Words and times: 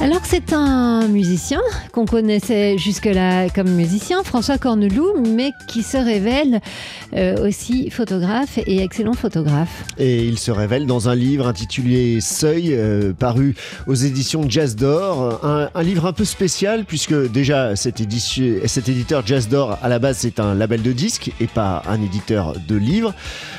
Alors 0.00 0.20
c'est 0.22 0.52
un 0.52 1.08
musicien 1.08 1.60
qu'on 1.90 2.06
connaissait 2.06 2.78
jusque-là 2.78 3.48
comme 3.48 3.68
musicien, 3.68 4.22
François 4.22 4.56
Corneloup, 4.56 5.20
mais 5.34 5.50
qui 5.66 5.82
se 5.82 5.96
révèle 5.96 6.60
euh, 7.14 7.48
aussi 7.48 7.90
photographe 7.90 8.58
et 8.58 8.80
excellent 8.80 9.14
photographe. 9.14 9.84
Et 9.98 10.24
il 10.24 10.38
se 10.38 10.52
révèle 10.52 10.86
dans 10.86 11.08
un 11.08 11.16
livre 11.16 11.48
intitulé 11.48 12.20
Seuil, 12.20 12.74
euh, 12.74 13.12
paru 13.12 13.56
aux 13.88 13.94
éditions 13.94 14.48
Jazz 14.48 14.76
d'Or. 14.76 15.40
Un, 15.44 15.82
livre 15.82 16.06
un 16.06 16.12
peu 16.12 16.24
spécial 16.24 16.84
puisque 16.84 17.32
déjà 17.32 17.74
cet 17.74 18.00
éditeur 18.00 19.26
Jazz 19.26 19.48
d'Or 19.48 19.78
à 19.82 19.88
la 19.88 19.98
base 19.98 20.18
c'est 20.18 20.38
un 20.38 20.54
label 20.54 20.82
de 20.82 20.92
disques 20.92 21.32
et 21.40 21.48
pas 21.48 21.82
un 21.88 22.00
éditeur 22.00 22.54
de 22.68 22.76
livres. 22.76 23.14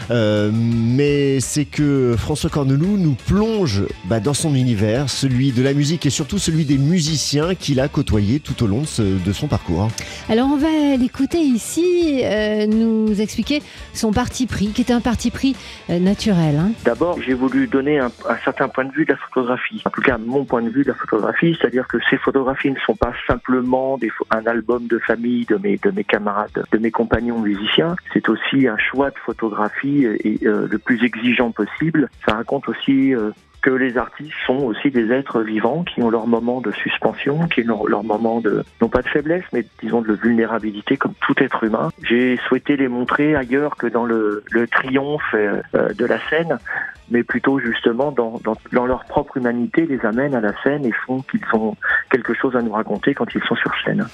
Euh, 0.09 0.51
mais 0.53 1.41
c'est 1.41 1.65
que 1.65 2.15
François 2.17 2.49
Corneloup 2.49 2.97
nous 2.97 3.15
plonge 3.27 3.83
bah, 4.05 4.21
dans 4.21 4.33
son 4.33 4.55
univers, 4.55 5.09
celui 5.09 5.51
de 5.51 5.61
la 5.61 5.73
musique 5.73 6.05
et 6.05 6.09
surtout 6.09 6.28
celui 6.37 6.65
des 6.65 6.77
musiciens 6.77 7.55
qu'il 7.55 7.79
a 7.79 7.87
côtoyés 7.87 8.39
tout 8.39 8.61
au 8.63 8.67
long 8.67 8.81
de, 8.81 8.85
ce- 8.87 9.01
de 9.25 9.33
son 9.33 9.47
parcours. 9.47 9.87
Alors 10.29 10.47
on 10.51 10.57
va 10.57 10.95
l'écouter 10.97 11.39
ici 11.39 12.21
euh, 12.23 12.67
nous 12.67 13.19
expliquer 13.21 13.61
son 13.93 14.11
parti 14.11 14.45
pris, 14.45 14.67
qui 14.67 14.81
était 14.81 14.93
un 14.93 15.01
parti 15.01 15.31
pris 15.31 15.55
euh, 15.89 15.99
naturel. 15.99 16.55
hein. 16.57 16.71
D'abord, 16.85 17.19
j'ai 17.25 17.33
voulu 17.33 17.67
donner 17.67 17.99
un, 17.99 18.11
un 18.27 18.37
certain 18.43 18.67
point 18.67 18.85
de 18.85 18.91
vue 18.91 19.05
de 19.05 19.11
la 19.11 19.17
photographie. 19.17 19.81
En 19.85 19.89
tout 19.89 20.01
cas, 20.01 20.17
mon 20.17 20.45
point 20.45 20.61
de 20.61 20.69
vue 20.69 20.83
de 20.83 20.89
la 20.89 20.93
photographie, 20.95 21.57
c'est-à-dire 21.59 21.87
que 21.87 21.97
ces 22.09 22.17
photographies 22.17 22.71
ne 22.71 22.79
sont 22.85 22.95
pas 22.95 23.13
simplement 23.27 23.97
des, 23.97 24.11
un 24.31 24.45
album 24.45 24.87
de 24.87 24.99
famille 24.99 25.45
de 25.45 25.55
mes, 25.57 25.77
de 25.77 25.91
mes 25.91 26.03
camarades, 26.03 26.63
de 26.71 26.77
mes 26.77 26.91
compagnons 26.91 27.39
musiciens. 27.39 27.95
C'est 28.13 28.27
aussi 28.29 28.67
un 28.67 28.77
choix 28.77 29.09
de 29.09 29.17
photographie 29.25 30.05
et, 30.23 30.39
euh, 30.45 30.67
le 30.69 30.77
plus 30.77 31.03
exigeant 31.03 31.51
possible. 31.51 32.09
Ça 32.27 32.35
raconte 32.35 32.67
aussi 32.69 33.13
euh, 33.15 33.31
que 33.61 33.69
les 33.69 33.97
artistes 33.97 34.33
sont 34.45 34.57
aussi 34.57 34.91
des 34.91 35.11
êtres 35.11 35.41
vivants 35.41 35.83
qui 35.83 36.01
ont 36.01 36.09
leur 36.09 36.27
moment 36.27 36.61
de 36.61 36.71
suspension, 36.71 37.47
qui 37.47 37.69
ont 37.69 37.85
leur 37.85 38.03
moment 38.03 38.39
de, 38.39 38.63
non 38.81 38.89
pas 38.89 39.01
de 39.01 39.07
faiblesse, 39.07 39.43
mais 39.53 39.65
disons 39.81 40.01
de 40.01 40.13
vulnérabilité 40.13 40.97
comme 40.97 41.13
tout 41.21 41.35
être 41.37 41.63
humain. 41.63 41.89
J'ai 42.03 42.37
souhaité 42.47 42.77
les 42.77 42.87
montrer 42.87 43.35
ailleurs 43.35 43.75
que 43.75 43.87
dans 43.87 44.05
le, 44.05 44.43
triomphe 44.71 45.21
euh, 45.33 45.61
euh, 45.75 45.93
de 45.93 46.05
la 46.05 46.19
scène, 46.29 46.57
mais 47.11 47.23
plutôt 47.23 47.59
justement 47.59 48.11
dans, 48.11 48.39
leur 48.71 49.03
propre 49.05 49.37
humanité, 49.37 49.85
les 49.85 49.99
amènent 50.05 50.35
à 50.35 50.41
la 50.41 50.53
scène 50.63 50.85
et 50.85 50.91
font 50.91 51.21
qu'ils 51.21 51.41
ont 51.53 51.75
quelque 52.11 52.33
chose 52.33 52.55
à 52.55 52.61
nous 52.61 52.71
raconter 52.71 53.13
quand 53.13 53.25
ils 53.33 53.41
sont 53.43 53.55
sur 53.55 53.71
scène. 53.83 54.07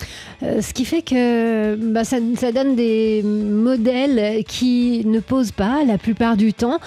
Euh, 0.43 0.61
ce 0.61 0.73
qui 0.73 0.85
fait 0.85 1.01
que 1.01 1.75
bah, 1.75 2.03
ça, 2.03 2.19
donne 2.51 2.75
des 2.75 3.21
modèles 3.23 4.43
qui 4.45 5.03
ne 5.05 5.19
posent 5.19 5.51
pas 5.51 5.83
la 5.85 5.97
plupart 5.97 6.37
du 6.37 6.53
temps, 6.53 6.79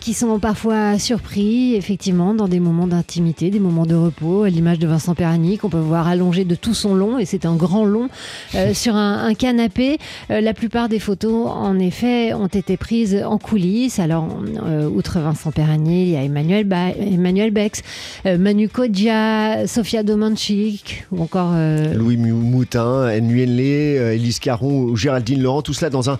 qui 0.00 0.14
sont 0.14 0.38
parfois 0.38 0.98
surpris, 0.98 1.74
effectivement, 1.74 2.05
dans 2.12 2.46
des 2.48 2.60
moments 2.60 2.86
d'intimité, 2.86 3.50
des 3.50 3.58
moments 3.58 3.84
de 3.86 3.94
repos, 3.94 4.44
à 4.44 4.48
l'image 4.50 4.78
de 4.78 4.86
Vincent 4.86 5.14
Perani, 5.14 5.58
qu'on 5.58 5.68
peut 5.68 5.78
voir 5.78 6.06
allongé 6.06 6.44
de 6.44 6.54
tout 6.54 6.74
son 6.74 6.94
long, 6.94 7.18
et 7.18 7.24
c'est 7.24 7.44
un 7.46 7.56
grand 7.56 7.84
long, 7.84 8.08
euh, 8.54 8.72
sur 8.74 8.94
un, 8.94 9.24
un 9.26 9.34
canapé. 9.34 9.98
Euh, 10.30 10.40
la 10.40 10.54
plupart 10.54 10.88
des 10.88 11.00
photos, 11.00 11.48
en 11.48 11.78
effet, 11.78 12.32
ont 12.34 12.46
été 12.46 12.76
prises 12.76 13.22
en 13.26 13.38
coulisses. 13.38 13.98
Alors, 13.98 14.28
euh, 14.64 14.88
outre 14.88 15.18
Vincent 15.18 15.50
Perani, 15.50 16.02
il 16.04 16.08
y 16.10 16.16
a 16.16 16.22
Emmanuel, 16.22 16.64
ba 16.64 16.90
Emmanuel 16.90 17.50
Bex, 17.50 17.82
Manu 18.24 18.68
Kodja, 18.68 19.66
Sofia 19.66 20.02
Domanchik, 20.02 21.06
ou 21.10 21.22
encore... 21.22 21.54
Louis 21.94 22.16
Mou- 22.16 22.36
Moutin, 22.36 23.08
Nguyen 23.20 23.46
Lé, 23.56 23.96
euh, 23.98 24.14
Élise 24.14 24.38
Caron 24.38 24.82
ou 24.82 24.96
Géraldine 24.96 25.42
Laurent, 25.42 25.62
tout 25.62 25.74
cela 25.74 25.90
dans 25.90 26.10
un, 26.10 26.18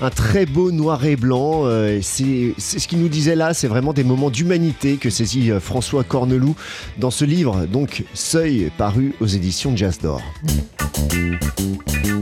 un 0.00 0.10
très 0.10 0.46
beau 0.46 0.70
noir 0.72 1.04
et 1.04 1.16
blanc. 1.16 1.64
C'est 2.02 2.54
ce 2.58 2.86
qu'il 2.88 3.00
nous 3.00 3.08
disait 3.08 3.34
là, 3.36 3.54
c'est 3.54 3.68
vraiment 3.68 3.92
des 3.92 4.04
moments 4.04 4.30
d'humanité 4.30 4.96
que 4.96 5.10
euh, 5.34 5.60
François 5.60 6.04
Corneloup 6.04 6.56
dans 6.98 7.10
ce 7.10 7.24
livre, 7.24 7.66
donc 7.66 8.04
Seuil, 8.14 8.70
paru 8.76 9.14
aux 9.20 9.26
éditions 9.26 9.76
Jazz 9.76 9.98
d'Or. 9.98 10.22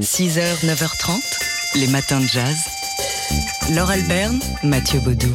6h, 0.01 0.65
9h30. 0.65 1.81
Les 1.81 1.89
matins 1.89 2.21
de 2.21 2.27
jazz. 2.27 2.84
Laure 3.75 3.91
Alberne, 3.91 4.39
Mathieu 4.63 5.01
Baudou. 5.01 5.29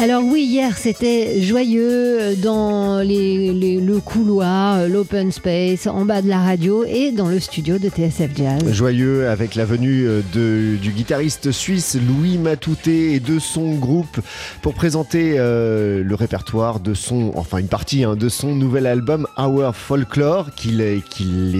Alors 0.00 0.22
oui, 0.24 0.44
hier 0.44 0.78
c'était 0.78 1.40
joyeux 1.42 2.36
dans 2.36 3.00
les, 3.00 3.52
les- 3.52 3.80
le 3.80 4.00
couloir, 4.00 4.76
euh, 4.78 4.88
l'open 4.88 5.30
space, 5.32 5.86
en 5.86 6.04
bas 6.06 6.22
de 6.22 6.28
la 6.28 6.38
radio 6.40 6.84
et 6.84 7.10
dans 7.12 7.28
le 7.28 7.38
studio 7.40 7.78
de 7.78 7.88
TSF 7.88 8.30
Jazz. 8.34 8.62
Joyeux 8.72 9.28
avec 9.28 9.54
la 9.54 9.64
venue 9.66 10.06
euh, 10.06 10.20
de- 10.34 10.76
du 10.76 10.90
guitariste 10.92 11.52
suisse 11.52 11.96
Louis 12.08 12.38
Matouté 12.38 13.14
et 13.14 13.20
de 13.20 13.38
son 13.38 13.74
groupe 13.74 14.20
pour 14.62 14.72
présenter 14.74 15.34
euh, 15.36 16.02
le 16.02 16.14
répertoire 16.14 16.80
de 16.80 16.94
son, 16.94 17.32
enfin 17.34 17.58
une 17.58 17.68
partie 17.68 18.04
hein, 18.04 18.14
de 18.16 18.28
son 18.30 18.54
nouvel 18.54 18.86
album 18.86 19.26
Our 19.38 19.74
Folklore 19.74 20.54
qu'il 20.54 20.80
est, 20.80 21.02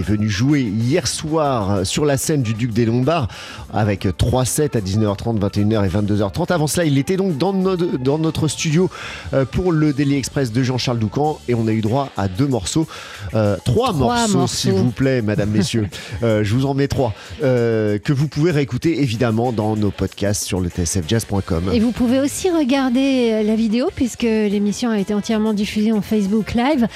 venu 0.01 0.29
jouer 0.29 0.61
hier 0.61 1.07
soir 1.07 1.85
sur 1.85 2.05
la 2.05 2.17
scène 2.17 2.41
du 2.41 2.53
Duc 2.55 2.73
des 2.73 2.85
Lombards 2.85 3.27
avec 3.73 4.07
trois 4.17 4.45
sets 4.45 4.75
à 4.75 4.81
19h30, 4.81 5.37
21h 5.41 5.85
et 5.85 5.89
22h30. 5.89 6.51
Avant 6.51 6.67
cela, 6.67 6.85
il 6.85 6.97
était 6.97 7.17
donc 7.17 7.37
dans 7.37 7.53
notre, 7.53 7.97
dans 7.97 8.17
notre 8.17 8.47
studio 8.47 8.89
euh, 9.33 9.45
pour 9.45 9.71
le 9.71 9.93
Daily 9.93 10.15
Express 10.15 10.51
de 10.51 10.63
Jean-Charles 10.63 10.99
Doucan 10.99 11.39
et 11.47 11.55
on 11.55 11.67
a 11.67 11.71
eu 11.71 11.81
droit 11.81 12.09
à 12.17 12.27
deux 12.27 12.47
morceaux, 12.47 12.87
euh, 13.33 13.57
trois, 13.65 13.93
morceaux, 13.93 14.37
morceaux. 14.37 14.55
s'il 14.55 14.73
vous 14.73 14.91
plaît, 14.91 15.21
mesdames, 15.21 15.49
messieurs. 15.49 15.87
Euh, 16.23 16.43
je 16.43 16.53
vous 16.53 16.65
en 16.65 16.73
mets 16.73 16.87
trois 16.87 17.13
euh, 17.41 17.97
que 17.97 18.13
vous 18.13 18.27
pouvez 18.27 18.51
réécouter 18.51 19.01
évidemment 19.01 19.51
dans 19.51 19.75
nos 19.75 19.91
podcasts 19.91 20.43
sur 20.43 20.59
le 20.59 20.69
tsfjazz.com. 20.69 21.71
Et 21.73 21.79
vous 21.79 21.91
pouvez 21.91 22.19
aussi 22.19 22.49
regarder 22.49 23.41
la 23.43 23.55
vidéo 23.55 23.89
puisque 23.95 24.23
l'émission 24.23 24.89
a 24.89 24.99
été 24.99 25.13
entièrement 25.13 25.53
diffusée 25.53 25.91
en 25.91 26.01
Facebook 26.01 26.53
Live. 26.53 26.87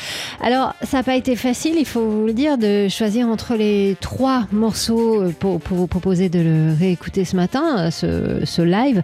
Alors, 0.41 0.73
ça 0.83 0.97
n'a 0.97 1.03
pas 1.03 1.15
été 1.15 1.35
facile, 1.35 1.75
il 1.77 1.85
faut 1.85 2.05
vous 2.07 2.25
le 2.25 2.33
dire, 2.33 2.57
de 2.57 2.87
choisir 2.87 3.27
entre 3.27 3.55
les 3.55 3.95
trois 3.99 4.47
morceaux 4.51 5.23
pour, 5.39 5.59
pour 5.59 5.77
vous 5.77 5.87
proposer 5.87 6.29
de 6.29 6.39
le 6.39 6.75
réécouter 6.77 7.25
ce 7.25 7.35
matin, 7.35 7.89
ce, 8.43 8.61
live. 8.61 9.03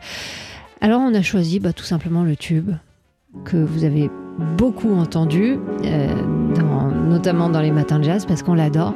Alors, 0.81 1.02
on 1.02 1.14
a 1.14 1.22
choisi 1.22 1.59
bah, 1.59 1.74
tout 1.74 1.84
simplement 1.84 2.24
le 2.24 2.36
tube 2.36 2.72
que 3.46 3.58
vous 3.58 3.84
avez 3.84 4.09
beaucoup 4.58 4.94
entendu, 4.94 5.58
euh, 5.86 6.08
notamment 7.08 7.50
dans 7.50 7.62
les 7.62 7.72
matins 7.72 8.00
de 8.00 8.03
jazz 8.03 8.25
parce 8.25 8.44
qu'on 8.44 8.53
l'adore. 8.53 8.94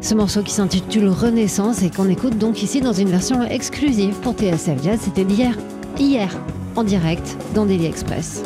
Ce 0.00 0.14
morceau 0.14 0.42
qui 0.42 0.52
s'intitule 0.52 1.08
Renaissance 1.08 1.82
et 1.82 1.90
qu'on 1.90 2.08
écoute 2.08 2.38
donc 2.38 2.62
ici 2.62 2.80
dans 2.80 2.92
une 2.92 3.08
version 3.08 3.42
exclusive 3.42 4.14
pour 4.22 4.34
TSF 4.34 4.82
Jazz. 4.82 5.00
C'était 5.02 5.24
d'hier, 5.24 5.56
hier, 5.98 6.30
en 6.76 6.84
direct 6.84 7.36
dans 7.54 7.66
Daily 7.66 7.86
Express. 7.86 8.42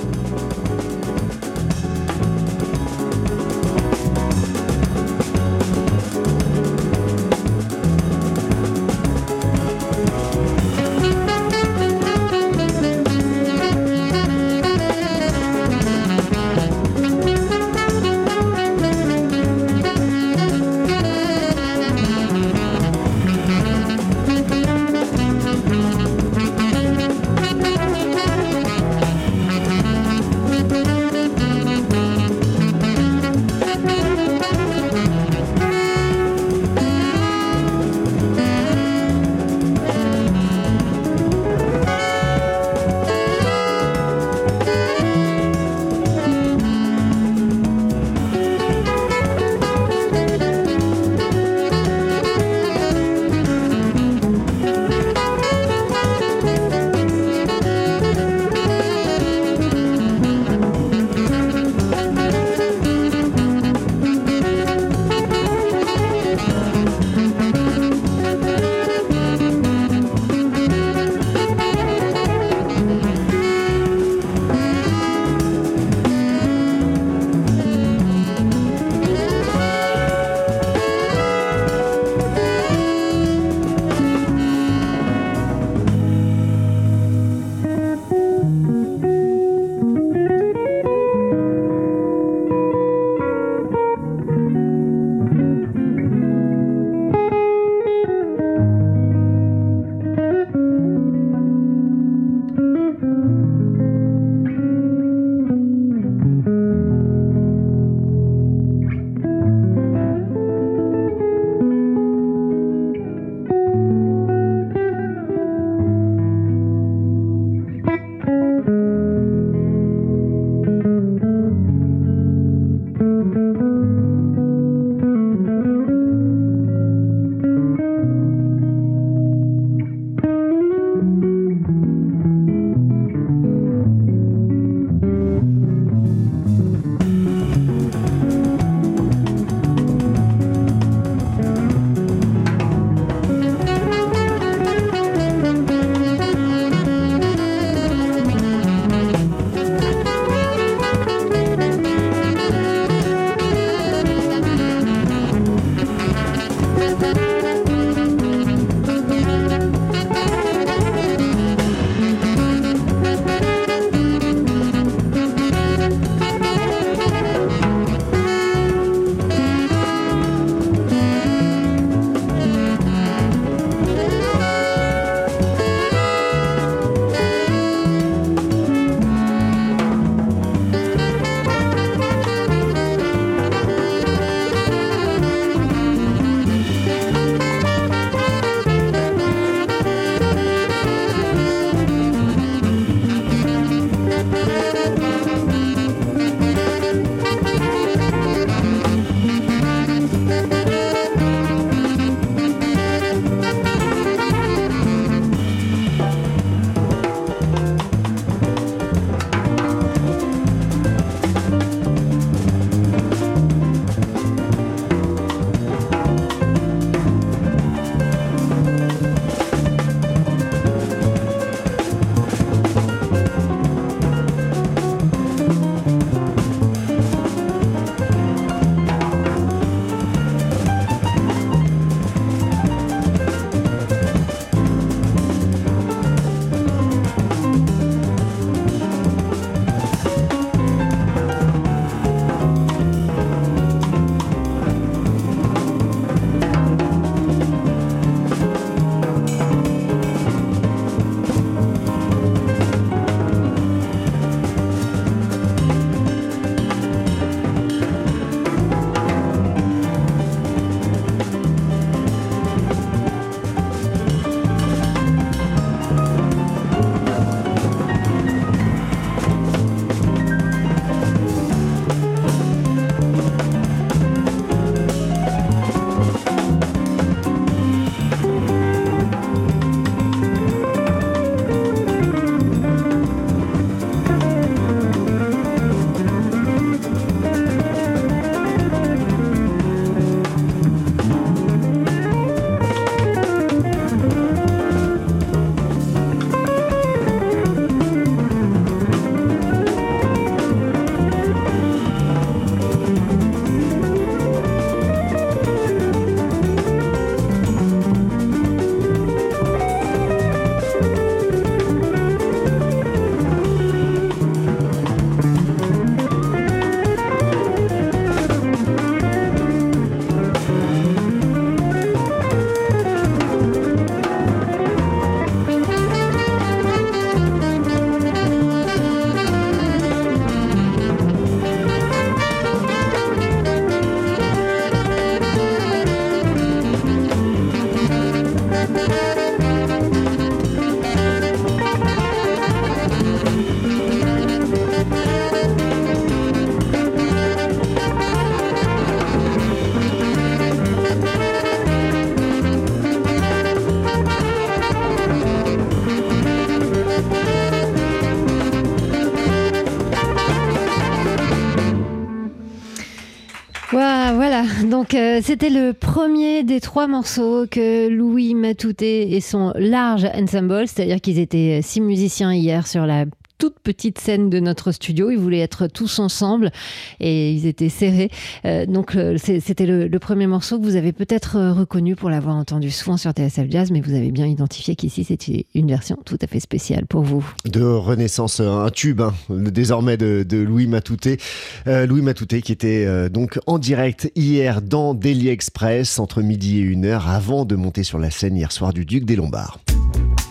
Donc 364.64 364.94
euh, 364.94 365.20
c'était 365.22 365.50
le 365.50 365.72
premier 365.72 366.42
des 366.42 366.60
trois 366.60 366.86
morceaux 366.86 367.46
que 367.46 367.88
Louis 367.88 368.34
Matouté 368.34 369.14
et 369.14 369.20
son 369.20 369.52
large 369.56 370.04
ensemble, 370.14 370.66
c'est-à-dire 370.66 371.00
qu'ils 371.00 371.18
étaient 371.18 371.60
six 371.62 371.80
musiciens 371.80 372.32
hier 372.32 372.66
sur 372.66 372.86
la 372.86 373.04
toute 373.42 373.58
petite 373.58 373.98
scène 373.98 374.30
de 374.30 374.38
notre 374.38 374.70
studio. 374.70 375.10
Ils 375.10 375.18
voulaient 375.18 375.40
être 375.40 375.66
tous 375.66 375.98
ensemble 375.98 376.52
et 377.00 377.32
ils 377.32 377.44
étaient 377.44 377.68
serrés. 377.68 378.08
Euh, 378.44 378.66
donc 378.66 378.94
euh, 378.94 379.18
c'était 379.18 379.66
le, 379.66 379.98
premier 379.98 380.28
morceau 380.28 380.60
que 380.60 380.64
vous 380.64 380.76
avez 380.76 380.92
peut-être 380.92 381.34
euh, 381.34 381.52
reconnu 381.52 381.96
pour 381.96 382.08
l'avoir 382.08 382.36
entendu 382.36 382.70
souvent 382.70 382.96
sur 382.96 383.10
TSF 383.10 383.50
Jazz, 383.50 383.72
mais 383.72 383.80
vous 383.80 383.94
avez 383.94 384.12
bien 384.12 384.26
identifié 384.26 384.76
qu'ici 384.76 385.02
c'était 385.02 385.46
une 385.56 385.66
version 385.66 385.98
tout 386.04 386.18
à 386.22 386.28
fait 386.28 386.38
spéciale 386.38 386.86
pour 386.86 387.02
vous. 387.02 387.28
De 387.44 387.64
Renaissance, 387.64 388.38
un 388.38 388.70
tube 388.70 389.00
hein, 389.00 389.12
désormais 389.28 389.96
de, 389.96 390.24
Louis 390.30 390.68
Matouté. 390.68 391.18
Louis 391.66 392.02
Matouté 392.02 392.42
qui 392.42 392.52
était 392.52 393.10
donc 393.10 393.40
en 393.48 393.58
direct 393.58 394.12
hier 394.14 394.62
dans 394.62 394.94
Daily 394.94 395.30
Express 395.30 395.98
entre 395.98 396.22
midi 396.22 396.60
et 396.60 396.64
1h 396.64 397.08
avant 397.08 397.44
de 397.44 397.56
monter 397.56 397.82
sur 397.82 397.98
la 397.98 398.12
scène 398.12 398.36
hier 398.36 398.52
soir 398.52 398.72
du 398.72 398.84
Duc 398.84 399.04
des 399.04 399.16
Lombards. 399.16 399.58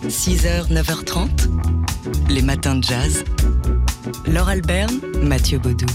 6h, 0.08 0.68
9h30, 0.72 1.28
les 2.32 2.42
matins 2.42 2.76
de 2.76 2.82
jazz. 2.82 3.24
Laure 4.26 4.48
Alberne, 4.48 5.00
Mathieu 5.22 5.58
Baudou. 5.58 5.86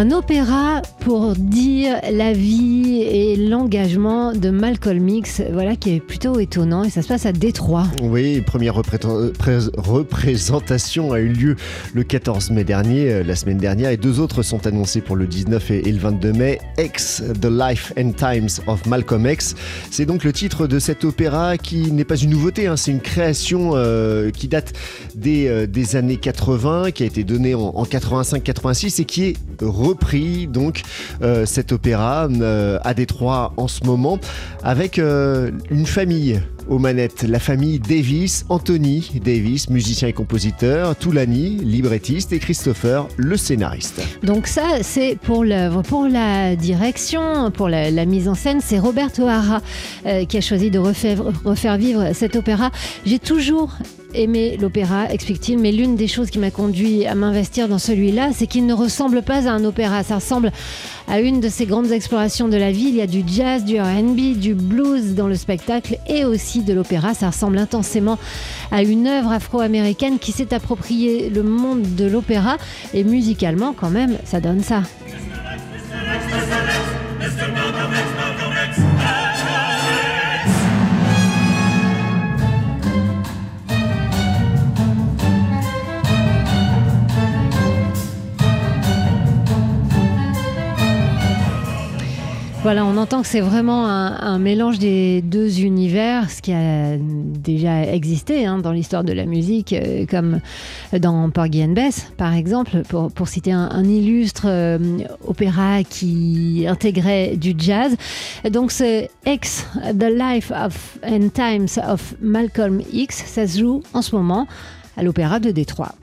Un 0.00 0.12
opéra 0.12 0.80
pour 1.00 1.34
dire 1.34 1.96
la 2.12 2.32
vie 2.32 3.02
et 3.02 3.34
l'engagement 3.34 4.32
de 4.32 4.50
Malcolm 4.50 5.08
X, 5.08 5.42
voilà 5.52 5.74
qui 5.74 5.96
est 5.96 5.98
plutôt 5.98 6.38
étonnant 6.38 6.84
et 6.84 6.90
ça 6.90 7.02
se 7.02 7.08
passe 7.08 7.26
à 7.26 7.32
Détroit. 7.32 7.88
Oui, 8.04 8.40
première 8.42 8.76
représentation 8.76 11.12
a 11.12 11.18
eu 11.18 11.30
lieu 11.30 11.56
le 11.94 12.04
14 12.04 12.52
mai 12.52 12.62
dernier, 12.62 13.10
euh, 13.10 13.24
la 13.24 13.34
semaine 13.34 13.58
dernière, 13.58 13.90
et 13.90 13.96
deux 13.96 14.20
autres 14.20 14.44
sont 14.44 14.68
annoncées 14.68 15.00
pour 15.00 15.16
le 15.16 15.26
19 15.26 15.68
et 15.72 15.90
le 15.90 15.98
22 15.98 16.32
mai. 16.32 16.60
X, 16.78 17.24
The 17.40 17.48
Life 17.50 17.92
and 17.98 18.12
Times 18.12 18.50
of 18.68 18.86
Malcolm 18.86 19.26
X, 19.26 19.56
c'est 19.90 20.06
donc 20.06 20.22
le 20.22 20.32
titre 20.32 20.68
de 20.68 20.78
cet 20.78 21.04
opéra 21.04 21.58
qui 21.58 21.90
n'est 21.90 22.04
pas 22.04 22.14
une 22.14 22.30
nouveauté, 22.30 22.68
hein. 22.68 22.76
c'est 22.76 22.92
une 22.92 23.00
création 23.00 23.72
euh, 23.74 24.30
qui 24.30 24.46
date 24.46 24.74
des, 25.16 25.48
euh, 25.48 25.66
années 25.94 26.18
80, 26.18 26.92
qui 26.92 27.02
a 27.02 27.06
été 27.06 27.24
donnée 27.24 27.56
en, 27.56 27.72
en 27.74 27.82
85-86 27.82 29.00
et 29.00 29.04
qui 29.04 29.24
est 29.24 29.36
repris 29.88 30.46
donc 30.46 30.82
euh, 31.22 31.46
cet 31.46 31.72
opéra 31.72 32.28
euh, 32.28 32.78
à 32.84 32.94
Détroit 32.94 33.52
en 33.56 33.68
ce 33.68 33.84
moment 33.84 34.18
avec 34.62 34.98
euh, 34.98 35.50
une 35.70 35.86
famille 35.86 36.40
aux 36.68 36.78
manettes, 36.78 37.22
la 37.22 37.38
famille 37.38 37.78
Davis, 37.78 38.44
Anthony 38.50 39.10
Davis, 39.24 39.70
musicien 39.70 40.08
et 40.08 40.12
compositeur, 40.12 40.94
Toulani, 40.96 41.56
librettiste 41.62 42.34
et 42.34 42.38
Christopher, 42.38 43.08
le 43.16 43.38
scénariste. 43.38 44.02
Donc 44.22 44.46
ça, 44.46 44.82
c'est 44.82 45.16
pour 45.18 45.44
l'œuvre. 45.44 45.80
Pour 45.80 46.06
la 46.06 46.56
direction, 46.56 47.50
pour 47.50 47.70
la, 47.70 48.04
mise 48.04 48.28
en 48.28 48.34
scène, 48.34 48.60
c'est 48.60 48.78
Roberto 48.78 49.22
O'Hara 49.22 49.62
qui 50.28 50.36
a 50.36 50.40
choisi 50.42 50.70
de 50.70 50.78
refaire, 50.78 51.22
refaire 51.42 51.78
vivre 51.78 52.12
cet 52.12 52.36
opéra. 52.36 52.70
J'ai 53.06 53.18
toujours 53.18 53.72
aimé 54.14 54.56
l'opéra, 54.60 55.10
explique-t-il, 55.12 55.58
mais 55.58 55.72
l'une 55.72 55.96
des 55.96 56.08
choses 56.08 56.30
qui 56.30 56.38
m'a 56.38 56.50
conduit 56.50 57.06
à 57.06 57.14
m'investir 57.14 57.68
dans 57.68 57.78
celui-là, 57.78 58.30
c'est 58.32 58.46
qu'il 58.46 58.66
ne 58.66 58.74
ressemble 58.74 59.22
pas 59.22 59.48
à 59.48 59.52
un 59.52 59.64
opéra. 59.64 60.02
Ça 60.02 60.16
ressemble 60.16 60.52
à 61.08 61.20
une 61.20 61.40
de 61.40 61.48
ces 61.48 61.66
grandes 61.66 61.92
explorations 61.92 62.48
de 62.48 62.56
la 62.56 62.70
vie. 62.70 62.86
Il 62.88 62.96
y 62.96 63.00
a 63.00 63.06
du 63.06 63.22
jazz, 63.26 63.64
du 63.64 63.80
RB, 63.80 64.38
du 64.38 64.54
blues 64.54 65.14
dans 65.14 65.28
le 65.28 65.34
spectacle 65.34 65.98
et 66.06 66.24
aussi 66.24 66.62
de 66.62 66.72
l'opéra. 66.72 67.14
Ça 67.14 67.28
ressemble 67.28 67.58
intensément 67.58 68.18
à 68.70 68.82
une 68.82 69.06
œuvre 69.06 69.32
afro-américaine 69.32 70.18
qui 70.18 70.32
s'est 70.32 70.54
approprié 70.54 71.30
le 71.30 71.42
monde 71.42 71.82
de 71.96 72.06
l'opéra 72.06 72.56
et 72.94 73.04
musicalement, 73.04 73.72
quand 73.72 73.90
même, 73.90 74.16
ça 74.24 74.40
donne 74.40 74.62
ça. 74.62 74.82
On 92.76 92.98
entend 92.98 93.22
que 93.22 93.26
c'est 93.26 93.40
vraiment 93.40 93.86
un, 93.88 94.38
mélange 94.38 94.78
des 94.78 95.22
deux 95.22 95.60
univers, 95.60 96.30
ce 96.30 96.42
qui 96.42 96.52
a 96.52 96.98
déjà 96.98 97.82
existé 97.86 98.44
hein, 98.44 98.58
dans 98.58 98.72
l'histoire 98.72 99.04
de 99.04 99.12
la 99.14 99.24
musique, 99.24 99.72
euh, 99.72 100.04
comme 100.04 100.40
dans 100.92 101.30
Porgy 101.30 101.64
and 101.64 101.72
Bess, 101.72 102.12
par 102.18 102.34
exemple, 102.34 102.82
pour, 102.82 103.28
citer 103.28 103.52
un, 103.52 103.84
illustre 103.84 104.42
euh, 104.46 104.78
opéra 105.26 105.82
qui 105.82 106.66
intégrait 106.68 107.36
du 107.36 107.54
jazz. 107.56 107.96
Donc, 108.50 108.70
ce 108.70 109.06
X, 109.24 109.66
The 109.98 110.12
Life 110.12 110.50
of 110.50 110.98
and 111.06 111.30
Times 111.32 111.82
of 111.88 112.14
Malcolm 112.20 112.82
X, 112.92 113.24
ça 113.26 113.46
se 113.46 113.60
joue 113.60 113.82
en 113.94 114.02
ce 114.02 114.14
moment 114.14 114.46
à 114.98 115.02
l'Opéra 115.02 115.40
de 115.40 115.52
Détroit. 115.52 115.94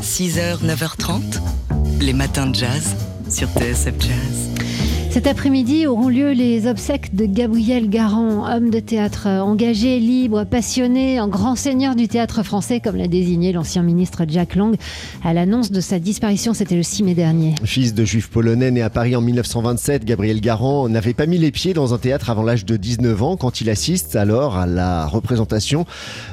6h, 0.00 0.64
9h30, 0.64 1.20
les 2.00 2.14
matins 2.14 2.46
de 2.46 2.54
jazz 2.54 2.96
sur 3.28 3.48
TSF 3.48 3.94
Jazz. 4.00 4.53
Cet 5.14 5.28
après-midi 5.28 5.86
auront 5.86 6.08
lieu 6.08 6.32
les 6.32 6.66
obsèques 6.66 7.14
de 7.14 7.24
Gabriel 7.24 7.88
Garand, 7.88 8.52
homme 8.52 8.68
de 8.68 8.80
théâtre 8.80 9.28
engagé, 9.28 10.00
libre, 10.00 10.42
passionné, 10.42 11.18
un 11.18 11.28
grand 11.28 11.54
seigneur 11.54 11.94
du 11.94 12.08
théâtre 12.08 12.42
français, 12.42 12.80
comme 12.80 12.96
l'a 12.96 13.06
désigné 13.06 13.52
l'ancien 13.52 13.84
ministre 13.84 14.24
Jack 14.26 14.56
Lang 14.56 14.74
à 15.22 15.32
l'annonce 15.32 15.70
de 15.70 15.80
sa 15.80 16.00
disparition. 16.00 16.52
C'était 16.52 16.74
le 16.74 16.82
6 16.82 17.04
mai 17.04 17.14
dernier. 17.14 17.54
Fils 17.62 17.94
de 17.94 18.04
juif 18.04 18.28
polonais 18.28 18.72
né 18.72 18.82
à 18.82 18.90
Paris 18.90 19.14
en 19.14 19.20
1927, 19.20 20.04
Gabriel 20.04 20.40
Garand 20.40 20.88
n'avait 20.88 21.14
pas 21.14 21.26
mis 21.26 21.38
les 21.38 21.52
pieds 21.52 21.74
dans 21.74 21.94
un 21.94 21.98
théâtre 21.98 22.28
avant 22.28 22.42
l'âge 22.42 22.64
de 22.64 22.76
19 22.76 23.22
ans 23.22 23.36
quand 23.36 23.60
il 23.60 23.70
assiste 23.70 24.16
alors 24.16 24.56
à 24.56 24.66
la 24.66 25.06
représentation 25.06 25.86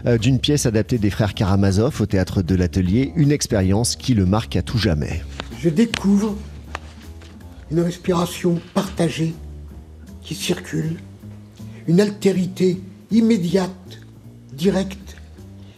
euh, 0.08 0.18
d'une 0.18 0.40
pièce 0.40 0.66
adaptée 0.66 0.98
des 0.98 1.12
frères 1.12 1.36
Karamazov 1.36 2.02
au 2.02 2.08
théâtre 2.08 2.42
de 2.42 2.56
l'Atelier, 2.56 3.14
une 3.16 3.32
expérience 3.32 3.96
qui 3.96 4.16
le 4.16 4.26
marque 4.26 4.56
à 4.56 4.64
tout 4.64 4.80
jamais. 4.80 5.22
Je 5.60 5.70
découvre 5.70 6.36
une 7.72 7.80
respiration 7.80 8.60
partagée 8.74 9.34
qui 10.22 10.36
circule, 10.36 10.98
une 11.88 12.02
altérité 12.02 12.82
immédiate, 13.10 13.72
directe, 14.54 15.16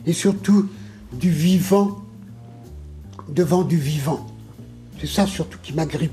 et 0.05 0.13
surtout 0.13 0.69
du 1.13 1.29
vivant 1.29 2.03
devant 3.29 3.63
du 3.63 3.77
vivant. 3.77 4.27
C'est 4.99 5.07
ça 5.07 5.27
surtout 5.27 5.59
qui 5.61 5.73
m'agrippe. 5.73 6.11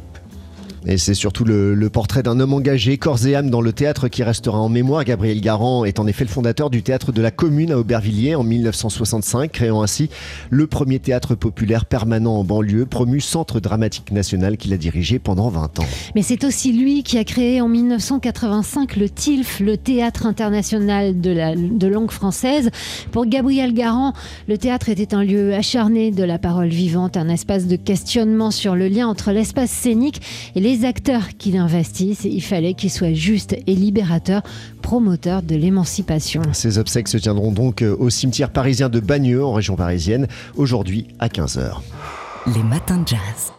Et 0.87 0.97
c'est 0.97 1.15
surtout 1.15 1.45
le, 1.45 1.91
portrait 1.91 2.23
d'un 2.23 2.41
homme 2.41 2.55
engagé, 2.55 2.97
corps 2.97 3.27
et 3.27 3.35
âme 3.35 3.51
dans 3.51 3.61
le 3.61 3.73
théâtre 3.73 4.09
qui 4.09 4.23
restera 4.23 4.59
en 4.59 4.69
mémoire. 4.69 5.05
Gabriel 5.05 5.41
Garand 5.41 5.85
est 5.85 5.99
en 5.99 6.07
effet 6.07 6.25
le 6.25 6.31
fondateur 6.31 6.71
du 6.71 6.83
théâtre 6.83 7.13
de 7.13 7.21
la 7.21 7.31
Commune 7.31 7.73
à 7.73 7.79
Aubervilliers 7.79 8.35
en 8.35 8.45
1965, 8.45 9.53
créant 9.53 9.83
ainsi 9.83 10.09
le 10.49 10.67
premier 10.67 10.99
théâtre 10.99 11.35
populaire 11.35 11.85
permanent 11.85 12.39
en 12.39 12.45
banlieue, 12.45 12.87
promu 12.87 13.21
Centre 13.21 13.61
dramatique 13.61 14.11
national 14.13 14.57
qu'il 14.57 14.73
a 14.73 14.77
dirigé 14.77 15.19
pendant 15.19 15.51
20 15.51 15.81
ans. 15.81 15.87
Mais 16.15 16.23
c'est 16.23 16.45
aussi 16.45 16.73
lui 16.73 17.03
qui 17.03 17.19
a 17.19 17.25
créé 17.25 17.61
en 17.61 17.69
1985 17.69 18.97
le 18.97 19.11
TILF, 19.11 19.61
le 19.61 19.77
Théâtre 19.77 20.27
international 20.27 21.21
de, 21.21 21.31
la, 21.31 21.55
de 21.57 21.87
langue 21.87 22.11
française. 22.11 22.71
Pour 23.13 23.27
Gabriel 23.27 23.75
Garand, 23.75 24.15
le 24.49 24.57
théâtre 24.57 24.89
était 24.89 25.15
un 25.15 25.25
lieu 25.25 25.55
acharné 25.55 26.11
de 26.11 26.25
la 26.25 26.39
parole 26.39 26.69
vivante, 26.69 27.17
un 27.17 27.29
espace 27.29 27.67
de 27.67 27.77
questionnement 27.77 28.51
sur 28.51 28.77
le 28.77 28.89
lien 28.89 29.07
entre 29.07 29.33
l'espace 29.33 29.71
scénique 29.71 30.23
et 30.55 30.61
les 30.61 30.70
les 30.71 30.85
acteurs 30.85 31.37
qui 31.37 31.51
l'investissent, 31.51 32.25
il 32.25 32.43
fallait 32.43 32.75
qu'ils 32.75 32.93
soient 32.93 33.13
justes 33.13 33.57
et 33.67 33.75
libérateurs, 33.75 34.43
promoteurs 34.83 35.43
de 35.43 35.57
l'émancipation. 35.57 36.43
Ces 36.53 36.79
obsèques 36.79 37.09
se 37.09 37.17
tiendront 37.17 37.51
donc 37.51 37.83
euh, 37.83 37.97
au 37.99 38.09
cimetière 38.09 38.51
parisien 38.51 38.89
de 38.89 39.01
Bagneux, 39.01 39.45
en 39.45 39.53
région 39.53 39.75
parisienne, 39.75 40.29
aujourd'hui 40.55 41.09
à 41.19 41.27
15h. 41.27 41.73
Les 42.55 42.63
matins 42.63 42.99
de 42.99 43.09
jazz. 43.09 43.53